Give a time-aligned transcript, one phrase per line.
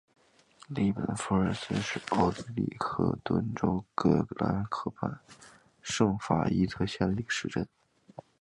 [0.67, 5.19] 利本弗尔斯是奥地利克恩顿州格兰河畔
[5.83, 7.67] 圣法伊特县的一个市镇。